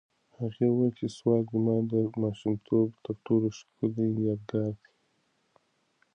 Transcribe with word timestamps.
هغې 0.39 0.65
وویل 0.69 0.91
چې 0.99 1.07
سوات 1.17 1.43
زما 1.53 1.75
د 1.91 1.93
ماشومتوب 2.23 2.87
تر 3.05 3.15
ټولو 3.25 3.47
ښکلی 3.57 4.05
یادګار 4.29 4.71
دی. 4.81 4.91